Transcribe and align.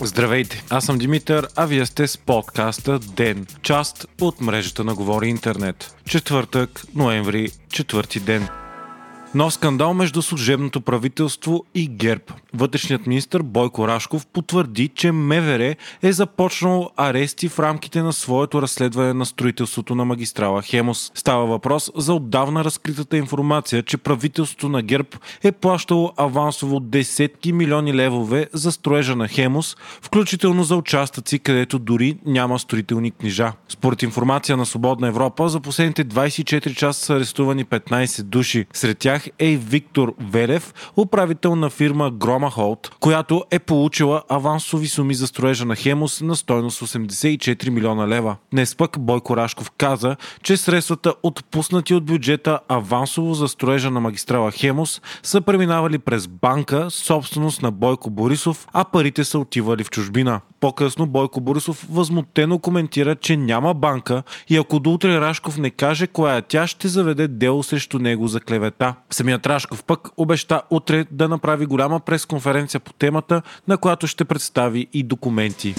Здравейте, 0.00 0.64
аз 0.70 0.84
съм 0.84 0.98
Димитър, 0.98 1.48
а 1.56 1.66
вие 1.66 1.86
сте 1.86 2.06
с 2.06 2.18
подкаста 2.18 2.98
ДЕН, 2.98 3.46
част 3.62 4.06
от 4.20 4.40
мрежата 4.40 4.84
на 4.84 4.94
Говори 4.94 5.28
Интернет. 5.28 5.94
Четвъртък, 6.08 6.82
ноември, 6.94 7.48
четвърти 7.72 8.20
ден. 8.20 8.48
Нов 9.34 9.54
скандал 9.54 9.94
между 9.94 10.22
служебното 10.22 10.80
правителство 10.80 11.64
и 11.74 11.88
ГЕРБ. 11.88 12.22
Вътрешният 12.54 13.06
министр 13.06 13.42
Бойко 13.42 13.88
Рашков 13.88 14.26
потвърди, 14.26 14.88
че 14.88 15.12
МВР 15.12 15.74
е 16.02 16.12
започнал 16.12 16.90
арести 16.96 17.48
в 17.48 17.58
рамките 17.58 18.02
на 18.02 18.12
своето 18.12 18.62
разследване 18.62 19.12
на 19.12 19.26
строителството 19.26 19.94
на 19.94 20.04
магистрала 20.04 20.62
Хемос. 20.62 21.12
Става 21.14 21.46
въпрос 21.46 21.90
за 21.96 22.14
отдавна 22.14 22.64
разкритата 22.64 23.16
информация, 23.16 23.82
че 23.82 23.96
правителството 23.96 24.68
на 24.68 24.82
ГЕРБ 24.82 25.08
е 25.42 25.52
плащало 25.52 26.12
авансово 26.16 26.80
десетки 26.80 27.52
милиони 27.52 27.94
левове 27.94 28.48
за 28.52 28.72
строежа 28.72 29.16
на 29.16 29.28
Хемос, 29.28 29.76
включително 30.02 30.64
за 30.64 30.76
участъци, 30.76 31.38
където 31.38 31.78
дори 31.78 32.18
няма 32.26 32.58
строителни 32.58 33.10
книжа. 33.10 33.52
Според 33.68 34.02
информация 34.02 34.56
на 34.56 34.66
Свободна 34.66 35.08
Европа, 35.08 35.48
за 35.48 35.60
последните 35.60 36.04
24 36.04 36.74
часа 36.74 37.04
са 37.04 37.14
арестувани 37.14 37.64
15 37.64 38.22
души. 38.22 38.66
Сред 38.72 38.98
тях 38.98 39.23
е 39.38 39.56
Виктор 39.56 40.14
Велев, 40.20 40.74
управител 40.96 41.56
на 41.56 41.70
фирма 41.70 42.10
Грома 42.10 42.50
Холт, 42.50 42.90
която 43.00 43.44
е 43.50 43.58
получила 43.58 44.22
авансови 44.28 44.86
суми 44.86 45.14
за 45.14 45.26
строежа 45.26 45.64
на 45.64 45.76
Хемос 45.76 46.20
на 46.20 46.36
стойност 46.36 46.80
84 46.80 47.68
милиона 47.68 48.08
лева. 48.08 48.36
Днес 48.52 48.74
пък 48.74 48.98
Бойко 48.98 49.36
Рашков 49.36 49.70
каза, 49.70 50.16
че 50.42 50.56
средствата 50.56 51.14
отпуснати 51.22 51.94
от 51.94 52.04
бюджета 52.04 52.60
авансово 52.68 53.34
за 53.34 53.48
строежа 53.48 53.90
на 53.90 54.00
магистрала 54.00 54.50
Хемос 54.50 55.00
са 55.22 55.40
преминавали 55.40 55.98
през 55.98 56.26
банка, 56.26 56.90
собственост 56.90 57.62
на 57.62 57.70
Бойко 57.70 58.10
Борисов, 58.10 58.66
а 58.72 58.84
парите 58.84 59.24
са 59.24 59.38
отивали 59.38 59.84
в 59.84 59.90
чужбина. 59.90 60.40
По-късно 60.60 61.06
Бойко 61.06 61.40
Борисов 61.40 61.86
възмутено 61.90 62.58
коментира, 62.58 63.16
че 63.16 63.36
няма 63.36 63.74
банка 63.74 64.22
и 64.48 64.56
ако 64.56 64.80
до 64.80 64.90
утре 64.90 65.20
Рашков 65.20 65.58
не 65.58 65.70
каже 65.70 66.06
коя 66.06 66.36
е 66.36 66.42
тя, 66.42 66.66
ще 66.66 66.88
заведе 66.88 67.28
дело 67.28 67.62
срещу 67.62 67.98
него 67.98 68.28
за 68.28 68.40
клевета. 68.40 68.94
Самият 69.14 69.46
Рашков 69.46 69.84
пък 69.84 70.08
обеща 70.16 70.62
утре 70.70 71.04
да 71.10 71.28
направи 71.28 71.66
голяма 71.66 72.00
пресконференция 72.00 72.80
по 72.80 72.92
темата, 72.92 73.42
на 73.68 73.78
която 73.78 74.06
ще 74.06 74.24
представи 74.24 74.86
и 74.92 75.02
документи. 75.02 75.74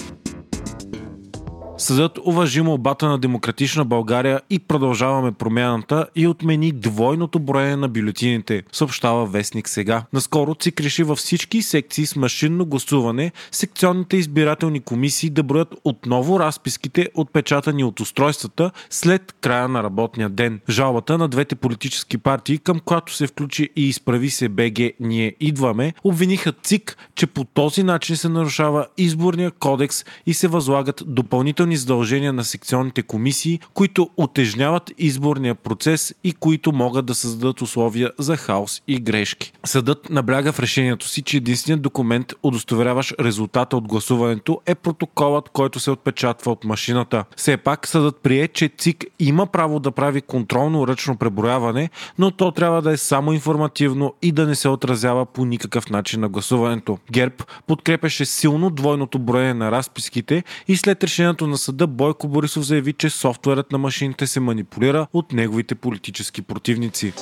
Съдът 1.78 2.18
уважи 2.24 2.62
молбата 2.62 3.08
на 3.08 3.18
Демократична 3.18 3.84
България 3.84 4.40
и 4.50 4.58
продължаваме 4.58 5.32
промяната 5.32 6.06
и 6.14 6.26
отмени 6.26 6.72
двойното 6.72 7.38
броене 7.38 7.76
на 7.76 7.88
бюлетините, 7.88 8.62
съобщава 8.72 9.26
Вестник 9.26 9.68
сега. 9.68 10.04
Наскоро 10.12 10.54
ЦИК 10.54 10.80
реши 10.80 11.02
във 11.02 11.18
всички 11.18 11.62
секции 11.62 12.06
с 12.06 12.16
машинно 12.16 12.66
гласуване 12.66 13.32
секционните 13.52 14.16
избирателни 14.16 14.80
комисии 14.80 15.30
да 15.30 15.42
броят 15.42 15.74
отново 15.84 16.40
разписките, 16.40 17.08
отпечатани 17.14 17.84
от 17.84 18.00
устройствата 18.00 18.70
след 18.90 19.34
края 19.40 19.68
на 19.68 19.82
работния 19.82 20.28
ден. 20.28 20.60
Жалбата 20.70 21.18
на 21.18 21.28
двете 21.28 21.54
политически 21.54 22.18
партии, 22.18 22.58
към 22.58 22.80
която 22.84 23.14
се 23.14 23.26
включи 23.26 23.70
и 23.76 23.88
изправи 23.88 24.30
се 24.30 24.48
БГ 24.48 24.78
Ние 25.00 25.34
идваме, 25.40 25.92
обвиниха 26.04 26.52
ЦИК, 26.62 26.96
че 27.14 27.26
по 27.26 27.44
този 27.44 27.82
начин 27.82 28.16
се 28.16 28.28
нарушава 28.28 28.86
изборния 28.96 29.50
кодекс 29.50 30.04
и 30.26 30.34
се 30.34 30.48
възлагат 30.48 31.02
допълнителни 31.06 31.65
допълнителни 31.66 31.76
задължения 31.76 32.32
на 32.32 32.44
секционните 32.44 33.02
комисии, 33.02 33.60
които 33.74 34.10
отежняват 34.16 34.92
изборния 34.98 35.54
процес 35.54 36.14
и 36.24 36.32
които 36.32 36.72
могат 36.72 37.06
да 37.06 37.14
създадат 37.14 37.62
условия 37.62 38.10
за 38.18 38.36
хаос 38.36 38.82
и 38.88 38.98
грешки. 38.98 39.52
Съдът 39.64 40.10
набляга 40.10 40.52
в 40.52 40.60
решението 40.60 41.08
си, 41.08 41.22
че 41.22 41.36
единственият 41.36 41.82
документ, 41.82 42.32
удостоверяващ 42.42 43.14
резултата 43.20 43.76
от 43.76 43.88
гласуването, 43.88 44.60
е 44.66 44.74
протоколът, 44.74 45.48
който 45.48 45.80
се 45.80 45.90
отпечатва 45.90 46.52
от 46.52 46.64
машината. 46.64 47.24
Все 47.36 47.56
пак 47.56 47.86
съдът 47.86 48.16
прие, 48.22 48.48
че 48.48 48.70
ЦИК 48.78 49.04
има 49.18 49.46
право 49.46 49.80
да 49.80 49.90
прави 49.90 50.22
контролно 50.22 50.86
ръчно 50.86 51.16
преброяване, 51.16 51.90
но 52.18 52.30
то 52.30 52.50
трябва 52.52 52.82
да 52.82 52.92
е 52.92 52.96
само 52.96 53.32
информативно 53.32 54.14
и 54.22 54.32
да 54.32 54.46
не 54.46 54.54
се 54.54 54.68
отразява 54.68 55.26
по 55.26 55.44
никакъв 55.44 55.90
начин 55.90 56.20
на 56.20 56.28
гласуването. 56.28 56.98
ГЕРБ 57.12 57.34
подкрепяше 57.66 58.24
силно 58.24 58.70
двойното 58.70 59.18
броене 59.18 59.54
на 59.54 59.70
разписките 59.70 60.44
и 60.68 60.76
след 60.76 61.04
решението 61.04 61.46
на 61.46 61.55
на 61.56 61.60
съда 61.60 61.86
Бойко 61.86 62.28
Борисов 62.28 62.64
заяви, 62.64 62.92
че 62.92 63.10
софтуерът 63.10 63.72
на 63.72 63.78
машините 63.78 64.26
се 64.26 64.40
манипулира 64.40 65.06
от 65.12 65.32
неговите 65.32 65.74
политически 65.74 66.42
противници. 66.42 67.12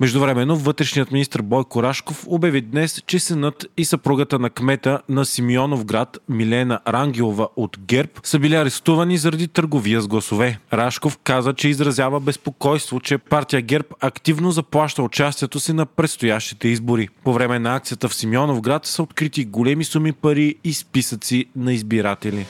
Междувременно 0.00 0.56
вътрешният 0.56 1.12
министр 1.12 1.42
Бойко 1.42 1.82
Рашков 1.82 2.24
обяви 2.26 2.60
днес, 2.60 3.02
че 3.06 3.18
синът 3.18 3.66
и 3.76 3.84
съпругата 3.84 4.38
на 4.38 4.50
кмета 4.50 5.00
на 5.08 5.24
Симеонов 5.24 5.84
град 5.84 6.18
Милена 6.28 6.80
Рангелова 6.88 7.48
от 7.56 7.78
ГЕРБ 7.80 8.10
са 8.22 8.38
били 8.38 8.54
арестувани 8.54 9.18
заради 9.18 9.48
търговия 9.48 10.00
с 10.00 10.08
гласове. 10.08 10.58
Рашков 10.72 11.18
каза, 11.24 11.54
че 11.54 11.68
изразява 11.68 12.20
безпокойство, 12.20 13.00
че 13.00 13.18
партия 13.18 13.62
ГЕРБ 13.62 13.88
активно 14.00 14.50
заплаща 14.50 15.02
участието 15.02 15.60
си 15.60 15.72
на 15.72 15.86
предстоящите 15.86 16.68
избори. 16.68 17.08
По 17.24 17.32
време 17.32 17.58
на 17.58 17.76
акцията 17.76 18.08
в 18.08 18.14
Симеонов 18.14 18.60
град 18.60 18.86
са 18.86 19.02
открити 19.02 19.44
големи 19.44 19.84
суми 19.84 20.12
пари 20.12 20.54
и 20.64 20.72
списъци 20.72 21.44
на 21.56 21.72
избиратели. 21.72 22.46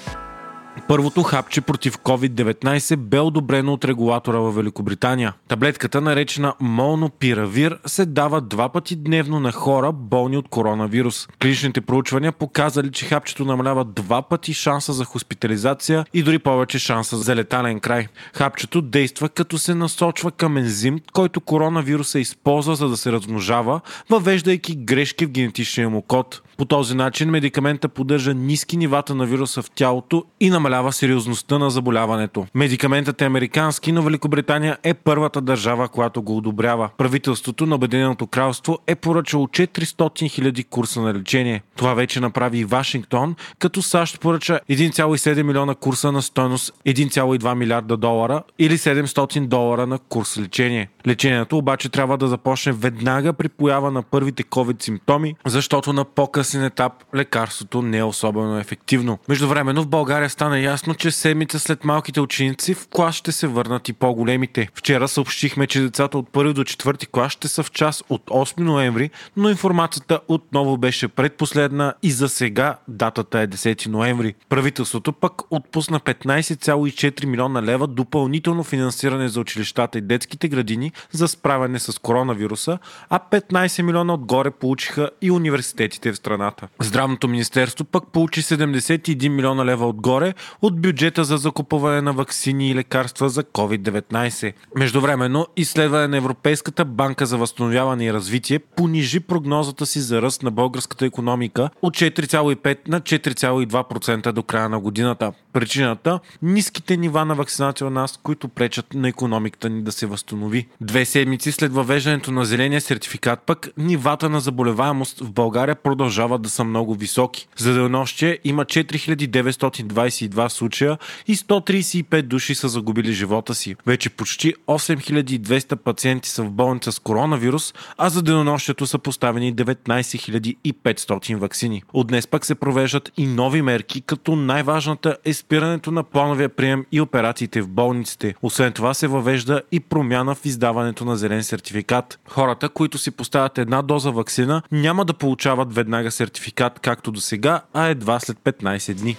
Първото 0.88 1.22
хапче 1.22 1.60
против 1.60 1.98
COVID-19 1.98 2.96
бе 2.96 3.20
одобрено 3.20 3.72
от 3.72 3.84
регулатора 3.84 4.38
в 4.38 4.52
Великобритания. 4.52 5.34
Таблетката, 5.48 6.00
наречена 6.00 6.54
Молнопиравир, 6.60 7.78
се 7.86 8.06
дава 8.06 8.40
два 8.40 8.68
пъти 8.68 8.96
дневно 8.96 9.40
на 9.40 9.52
хора, 9.52 9.92
болни 9.92 10.36
от 10.36 10.48
коронавирус. 10.48 11.26
Клиничните 11.42 11.80
проучвания 11.80 12.32
показали, 12.32 12.92
че 12.92 13.06
хапчето 13.06 13.44
намалява 13.44 13.84
два 13.84 14.22
пъти 14.22 14.54
шанса 14.54 14.92
за 14.92 15.04
хоспитализация 15.04 16.04
и 16.14 16.22
дори 16.22 16.38
повече 16.38 16.78
шанса 16.78 17.16
за 17.16 17.36
летален 17.36 17.80
край. 17.80 18.06
Хапчето 18.34 18.82
действа 18.82 19.28
като 19.28 19.58
се 19.58 19.74
насочва 19.74 20.30
към 20.30 20.56
ензим, 20.56 21.00
който 21.12 21.40
коронавируса 21.40 22.18
използва 22.18 22.76
за 22.76 22.88
да 22.88 22.96
се 22.96 23.12
размножава, 23.12 23.80
въвеждайки 24.10 24.76
грешки 24.76 25.26
в 25.26 25.30
генетичния 25.30 25.90
му 25.90 26.02
код. 26.02 26.42
По 26.58 26.64
този 26.64 26.94
начин 26.94 27.30
медикамента 27.30 27.88
поддържа 27.88 28.34
ниски 28.34 28.76
нивата 28.76 29.14
на 29.14 29.26
вируса 29.26 29.62
в 29.62 29.70
тялото 29.70 30.24
и 30.40 30.50
намалява 30.50 30.92
сериозността 30.92 31.58
на 31.58 31.70
заболяването. 31.70 32.46
Медикаментът 32.54 33.22
е 33.22 33.24
американски, 33.24 33.92
но 33.92 34.02
Великобритания 34.02 34.78
е 34.82 34.94
първата 34.94 35.40
държава, 35.40 35.88
която 35.88 36.22
го 36.22 36.36
одобрява. 36.36 36.90
Правителството 36.98 37.66
на 37.66 37.74
Обединеното 37.74 38.26
кралство 38.26 38.78
е 38.86 38.94
поръчало 38.94 39.46
400 39.46 39.92
000 39.92 40.68
курса 40.68 41.00
на 41.00 41.14
лечение. 41.14 41.62
Това 41.76 41.94
вече 41.94 42.20
направи 42.20 42.58
и 42.58 42.64
Вашингтон, 42.64 43.34
като 43.58 43.82
САЩ 43.82 44.20
поръча 44.20 44.60
1,7 44.70 45.42
милиона 45.42 45.74
курса 45.74 46.12
на 46.12 46.22
стойност 46.22 46.74
1,2 46.86 47.54
милиарда 47.54 47.96
долара 47.96 48.42
или 48.58 48.78
700 48.78 49.46
долара 49.46 49.86
на 49.86 49.98
курс 49.98 50.38
лечение. 50.38 50.88
Лечението 51.06 51.58
обаче 51.58 51.88
трябва 51.88 52.18
да 52.18 52.28
започне 52.28 52.72
веднага 52.72 53.32
при 53.32 53.48
поява 53.48 53.90
на 53.90 54.02
първите 54.02 54.42
COVID 54.42 54.82
симптоми, 54.82 55.34
защото 55.46 55.92
на 55.92 56.04
по-къс 56.04 56.47
късен 56.48 56.64
етап 56.64 56.92
лекарството 57.14 57.82
не 57.82 57.98
е 57.98 58.04
особено 58.04 58.58
ефективно. 58.58 59.18
Междувременно 59.28 59.82
в 59.82 59.88
България 59.88 60.30
стана 60.30 60.60
ясно, 60.60 60.94
че 60.94 61.10
седмица 61.10 61.58
след 61.58 61.84
малките 61.84 62.20
ученици 62.20 62.74
в 62.74 62.88
клас 62.88 63.14
ще 63.14 63.32
се 63.32 63.46
върнат 63.46 63.88
и 63.88 63.92
по-големите. 63.92 64.68
Вчера 64.74 65.08
съобщихме, 65.08 65.66
че 65.66 65.80
децата 65.80 66.18
от 66.18 66.28
първи 66.32 66.52
до 66.52 66.64
четвърти 66.64 67.06
клас 67.06 67.32
ще 67.32 67.48
са 67.48 67.62
в 67.62 67.70
час 67.70 68.04
от 68.08 68.22
8 68.26 68.60
ноември, 68.60 69.10
но 69.36 69.50
информацията 69.50 70.20
отново 70.28 70.76
беше 70.76 71.08
предпоследна 71.08 71.94
и 72.02 72.10
за 72.10 72.28
сега 72.28 72.76
датата 72.88 73.40
е 73.40 73.48
10 73.48 73.86
ноември. 73.86 74.34
Правителството 74.48 75.12
пък 75.12 75.32
отпусна 75.50 76.00
15,4 76.00 77.26
милиона 77.26 77.62
лева 77.62 77.86
допълнително 77.86 78.64
финансиране 78.64 79.28
за 79.28 79.40
училищата 79.40 79.98
и 79.98 80.00
детските 80.00 80.48
градини 80.48 80.92
за 81.10 81.28
справяне 81.28 81.78
с 81.78 81.98
коронавируса, 81.98 82.78
а 83.10 83.18
15 83.30 83.82
милиона 83.82 84.14
отгоре 84.14 84.50
получиха 84.50 85.10
и 85.22 85.30
университетите 85.30 86.12
в 86.12 86.16
страната 86.16 86.37
страната. 86.38 86.68
Здравното 86.80 87.28
министерство 87.28 87.84
пък 87.84 88.06
получи 88.12 88.42
71 88.42 89.28
милиона 89.28 89.64
лева 89.64 89.88
отгоре 89.88 90.34
от 90.62 90.80
бюджета 90.80 91.24
за 91.24 91.36
закупуване 91.36 92.00
на 92.00 92.12
вакцини 92.12 92.70
и 92.70 92.74
лекарства 92.74 93.28
за 93.28 93.44
COVID-19. 93.44 94.52
Междувременно, 94.76 95.46
изследване 95.56 96.08
на 96.08 96.16
Европейската 96.16 96.84
банка 96.84 97.26
за 97.26 97.36
възстановяване 97.36 98.04
и 98.04 98.12
развитие 98.12 98.58
понижи 98.58 99.20
прогнозата 99.20 99.86
си 99.86 100.00
за 100.00 100.22
ръст 100.22 100.42
на 100.42 100.50
българската 100.50 101.06
економика 101.06 101.70
от 101.82 101.96
4,5 101.96 102.88
на 102.88 103.00
4,2% 103.00 104.32
до 104.32 104.42
края 104.42 104.68
на 104.68 104.80
годината. 104.80 105.32
Причината– 105.52 106.20
ниските 106.42 106.96
нива 106.96 107.24
на 107.24 107.34
вакцинация 107.34 107.86
у 107.86 107.90
нас, 107.90 108.20
които 108.22 108.48
пречат 108.48 108.94
на 108.94 109.08
економиката 109.08 109.68
ни 109.68 109.82
да 109.82 109.92
се 109.92 110.06
възстанови. 110.06 110.66
Две 110.80 111.04
седмици 111.04 111.52
след 111.52 111.72
въвеждането 111.72 112.32
на 112.32 112.44
зеления 112.44 112.80
сертификат 112.80 113.40
пък 113.42 113.68
нивата 113.78 114.28
на 114.28 114.40
заболеваемост 114.40 115.20
в 115.20 115.32
България 115.32 115.74
продължава 115.74 116.27
продължават 116.28 116.42
да 116.42 116.50
са 116.50 116.64
много 116.64 116.94
високи. 116.94 117.48
За 117.56 117.72
денонощие 117.72 118.38
има 118.44 118.64
4922 118.64 120.48
случая 120.48 120.98
и 121.26 121.36
135 121.36 122.22
души 122.22 122.54
са 122.54 122.68
загубили 122.68 123.12
живота 123.12 123.54
си. 123.54 123.76
Вече 123.86 124.10
почти 124.10 124.54
8200 124.68 125.76
пациенти 125.76 126.28
са 126.28 126.42
в 126.42 126.50
болница 126.50 126.92
с 126.92 126.98
коронавирус, 126.98 127.74
а 127.98 128.08
за 128.08 128.22
денонощието 128.22 128.86
са 128.86 128.98
поставени 128.98 129.54
19500 129.54 131.36
вакцини. 131.36 131.82
От 131.92 132.06
днес 132.06 132.26
пък 132.26 132.46
се 132.46 132.54
провеждат 132.54 133.12
и 133.16 133.26
нови 133.26 133.62
мерки, 133.62 134.00
като 134.00 134.36
най-важната 134.36 135.16
е 135.24 135.32
спирането 135.32 135.90
на 135.90 136.02
плановия 136.02 136.48
прием 136.48 136.84
и 136.92 137.00
операциите 137.00 137.62
в 137.62 137.68
болниците. 137.68 138.34
Освен 138.42 138.72
това 138.72 138.94
се 138.94 139.06
въвежда 139.06 139.62
и 139.72 139.80
промяна 139.80 140.34
в 140.34 140.46
издаването 140.46 141.04
на 141.04 141.16
зелен 141.16 141.42
сертификат. 141.44 142.18
Хората, 142.28 142.68
които 142.68 142.98
си 142.98 143.10
поставят 143.10 143.58
една 143.58 143.82
доза 143.82 144.10
вакцина, 144.10 144.62
няма 144.72 145.04
да 145.04 145.14
получават 145.14 145.74
веднага 145.74 146.10
сертификат, 146.18 146.80
както 146.80 147.12
до 147.12 147.20
сега, 147.20 147.62
а 147.72 147.86
едва 147.86 148.20
след 148.20 148.38
15 148.38 148.94
дни. 148.94 149.16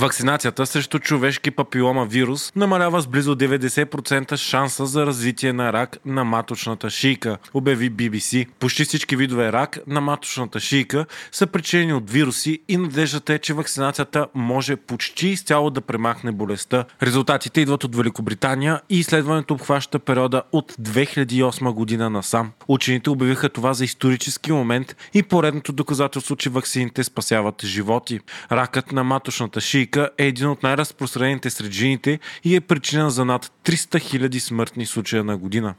Вакцинацията 0.00 0.66
срещу 0.66 0.98
човешки 0.98 1.50
папилома 1.50 2.04
вирус 2.04 2.52
намалява 2.56 3.00
с 3.02 3.06
близо 3.06 3.34
90% 3.34 4.36
шанса 4.36 4.86
за 4.86 5.06
развитие 5.06 5.52
на 5.52 5.72
рак 5.72 5.98
на 6.04 6.24
маточната 6.24 6.90
шийка, 6.90 7.38
обяви 7.54 7.92
BBC. 7.92 8.46
Почти 8.58 8.84
всички 8.84 9.16
видове 9.16 9.52
рак 9.52 9.78
на 9.86 10.00
маточната 10.00 10.60
шийка 10.60 11.06
са 11.32 11.46
причинени 11.46 11.92
от 11.92 12.10
вируси 12.10 12.58
и 12.68 12.76
надеждата 12.76 13.34
е, 13.34 13.38
че 13.38 13.54
вакцинацията 13.54 14.26
може 14.34 14.76
почти 14.76 15.28
изцяло 15.28 15.70
да 15.70 15.80
премахне 15.80 16.32
болестта. 16.32 16.84
Резултатите 17.02 17.60
идват 17.60 17.84
от 17.84 17.96
Великобритания 17.96 18.80
и 18.90 18.98
изследването 18.98 19.54
обхваща 19.54 19.98
периода 19.98 20.42
от 20.52 20.72
2008 20.72 21.72
година 21.72 22.10
насам. 22.10 22.50
Учените 22.68 23.10
обявиха 23.10 23.48
това 23.48 23.74
за 23.74 23.84
исторически 23.84 24.52
момент 24.52 24.96
и 25.14 25.22
поредното 25.22 25.72
доказателство, 25.72 26.36
че 26.36 26.50
вакцините 26.50 27.04
спасяват 27.04 27.64
животи. 27.64 28.20
Ракът 28.52 28.92
на 28.92 29.04
маточната 29.04 29.60
шийка 29.60 29.89
шийка 29.90 30.10
е 30.18 30.26
един 30.26 30.48
от 30.48 30.62
най-разпространените 30.62 31.50
сред 31.50 31.72
жените 31.72 32.18
и 32.44 32.56
е 32.56 32.60
причина 32.60 33.10
за 33.10 33.24
над 33.24 33.52
300 33.64 34.28
000 34.28 34.38
смъртни 34.38 34.86
случая 34.86 35.24
на 35.24 35.36
година. 35.36 35.74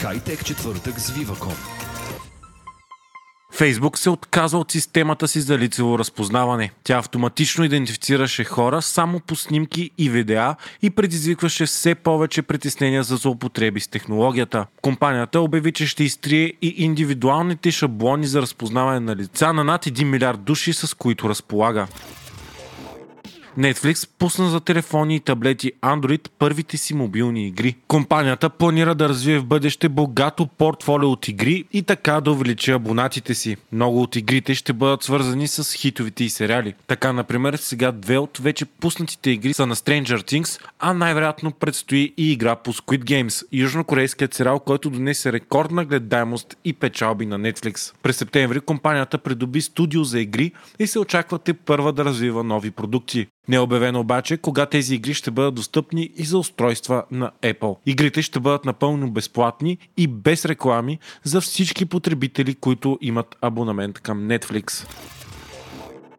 Хайтек 0.00 0.44
четвъртък 0.44 1.00
с 1.00 1.12
Viva.com 1.12 1.56
Фейсбук 3.54 3.98
се 3.98 4.10
отказа 4.10 4.58
от 4.58 4.70
системата 4.70 5.28
си 5.28 5.40
за 5.40 5.58
лицево 5.58 5.98
разпознаване. 5.98 6.70
Тя 6.84 6.98
автоматично 6.98 7.64
идентифицираше 7.64 8.44
хора 8.44 8.82
само 8.82 9.20
по 9.20 9.36
снимки 9.36 9.90
и 9.98 10.10
видеа 10.10 10.56
и 10.82 10.90
предизвикваше 10.90 11.66
все 11.66 11.94
повече 11.94 12.42
притеснения 12.42 13.02
за 13.02 13.16
злоупотреби 13.16 13.80
с 13.80 13.88
технологията. 13.88 14.66
Компанията 14.82 15.40
обяви, 15.40 15.72
че 15.72 15.86
ще 15.86 16.04
изтрие 16.04 16.52
и 16.62 16.74
индивидуалните 16.76 17.70
шаблони 17.70 18.26
за 18.26 18.42
разпознаване 18.42 19.00
на 19.00 19.16
лица 19.16 19.52
на 19.52 19.64
над 19.64 19.84
1 19.84 20.04
милиард 20.04 20.44
души, 20.44 20.72
с 20.72 20.96
които 20.96 21.28
разполага. 21.28 21.86
Netflix 23.58 24.08
пусна 24.18 24.50
за 24.50 24.60
телефони 24.60 25.16
и 25.16 25.20
таблети 25.20 25.72
Android 25.82 26.28
първите 26.38 26.76
си 26.76 26.94
мобилни 26.94 27.46
игри. 27.46 27.76
Компанията 27.88 28.50
планира 28.50 28.94
да 28.94 29.08
развие 29.08 29.38
в 29.38 29.44
бъдеще 29.44 29.88
богато 29.88 30.46
портфолио 30.46 31.08
от 31.08 31.28
игри 31.28 31.64
и 31.72 31.82
така 31.82 32.20
да 32.20 32.32
увеличи 32.32 32.70
абонатите 32.70 33.34
си. 33.34 33.56
Много 33.72 34.02
от 34.02 34.16
игрите 34.16 34.54
ще 34.54 34.72
бъдат 34.72 35.02
свързани 35.02 35.48
с 35.48 35.74
хитовите 35.74 36.24
и 36.24 36.30
сериали. 36.30 36.74
Така, 36.86 37.12
например, 37.12 37.54
сега 37.54 37.92
две 37.92 38.18
от 38.18 38.38
вече 38.38 38.64
пуснатите 38.64 39.30
игри 39.30 39.52
са 39.52 39.66
на 39.66 39.76
Stranger 39.76 40.16
Things, 40.16 40.60
а 40.78 40.94
най-вероятно 40.94 41.50
предстои 41.50 42.14
и 42.16 42.32
игра 42.32 42.56
по 42.56 42.72
Squid 42.72 43.04
Games, 43.04 43.44
южнокорейският 43.52 44.34
сериал, 44.34 44.60
който 44.60 44.90
донесе 44.90 45.32
рекордна 45.32 45.84
гледаемост 45.84 46.56
и 46.64 46.72
печалби 46.72 47.26
на 47.26 47.38
Netflix. 47.40 47.94
През 48.02 48.16
септември 48.16 48.60
компанията 48.60 49.18
придоби 49.18 49.60
студио 49.60 50.04
за 50.04 50.20
игри 50.20 50.52
и 50.78 50.86
се 50.86 50.98
очаква 50.98 51.38
те 51.38 51.54
първа 51.54 51.92
да 51.92 52.04
развива 52.04 52.44
нови 52.44 52.70
продукти. 52.70 53.26
Не 53.48 53.56
е 53.56 53.60
обявено 53.60 54.00
обаче 54.00 54.36
кога 54.36 54.66
тези 54.66 54.94
игри 54.94 55.14
ще 55.14 55.30
бъдат 55.30 55.54
достъпни 55.54 56.10
и 56.16 56.24
за 56.24 56.38
устройства 56.38 57.04
на 57.10 57.30
Apple. 57.42 57.76
Игрите 57.86 58.22
ще 58.22 58.40
бъдат 58.40 58.64
напълно 58.64 59.10
безплатни 59.10 59.78
и 59.96 60.06
без 60.06 60.44
реклами 60.44 60.98
за 61.24 61.40
всички 61.40 61.84
потребители, 61.84 62.54
които 62.54 62.98
имат 63.00 63.36
абонамент 63.40 63.98
към 63.98 64.28
Netflix. 64.28 64.86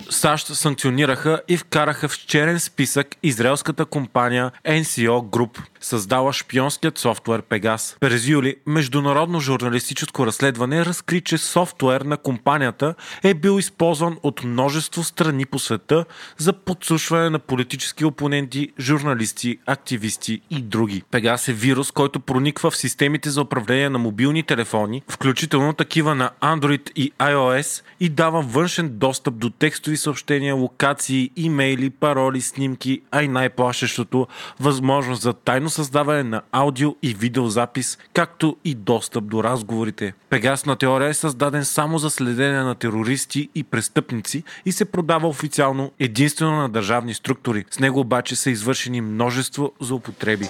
САЩ 0.09 0.47
санкционираха 0.47 1.41
и 1.47 1.57
вкараха 1.57 2.07
в 2.07 2.25
черен 2.27 2.59
списък 2.59 3.15
израелската 3.23 3.85
компания 3.85 4.51
NCO 4.67 5.29
Group, 5.29 5.59
създала 5.81 6.33
шпионският 6.33 6.97
софтуер 6.97 7.41
Pegas. 7.41 7.99
През 7.99 8.27
юли 8.27 8.55
международно 8.65 9.39
журналистическо 9.39 10.25
разследване 10.25 10.85
разкри, 10.85 11.21
че 11.21 11.37
софтуер 11.37 12.01
на 12.01 12.17
компанията 12.17 12.95
е 13.23 13.33
бил 13.33 13.59
използван 13.59 14.17
от 14.23 14.43
множество 14.43 15.03
страни 15.03 15.45
по 15.45 15.59
света 15.59 16.05
за 16.37 16.53
подсушване 16.53 17.29
на 17.29 17.39
политически 17.39 18.05
опоненти, 18.05 18.69
журналисти, 18.79 19.57
активисти 19.65 20.41
и 20.49 20.61
други. 20.61 21.03
Pegas 21.11 21.49
е 21.49 21.53
вирус, 21.53 21.91
който 21.91 22.19
прониква 22.19 22.71
в 22.71 22.77
системите 22.77 23.29
за 23.29 23.41
управление 23.41 23.89
на 23.89 23.99
мобилни 23.99 24.43
телефони, 24.43 25.01
включително 25.09 25.73
такива 25.73 26.15
на 26.15 26.31
Android 26.41 26.91
и 26.95 27.11
iOS 27.19 27.83
и 27.99 28.09
дава 28.09 28.41
външен 28.41 28.89
достъп 28.93 29.37
до 29.37 29.49
текстови 29.49 29.92
съобщения, 29.97 30.55
локации, 30.55 31.29
имейли, 31.35 31.89
пароли, 31.89 32.41
снимки, 32.41 33.01
а 33.11 33.23
и 33.23 33.27
най-плашещото 33.27 34.27
възможност 34.59 35.21
за 35.21 35.33
тайно 35.33 35.69
създаване 35.69 36.23
на 36.23 36.41
аудио 36.51 36.95
и 37.03 37.13
видеозапис, 37.13 37.97
както 38.13 38.57
и 38.65 38.75
достъп 38.75 39.25
до 39.25 39.43
разговорите. 39.43 40.13
Пегасна 40.29 40.75
теория 40.75 41.09
е 41.09 41.13
създаден 41.13 41.65
само 41.65 41.97
за 41.97 42.09
следене 42.09 42.63
на 42.63 42.75
терористи 42.75 43.49
и 43.55 43.63
престъпници 43.63 44.43
и 44.65 44.71
се 44.71 44.85
продава 44.85 45.27
официално 45.27 45.91
единствено 45.99 46.57
на 46.57 46.69
държавни 46.69 47.13
структури. 47.13 47.65
С 47.71 47.79
него 47.79 47.99
обаче 47.99 48.35
са 48.35 48.49
извършени 48.49 49.01
множество 49.01 49.71
злоупотреби. 49.79 50.49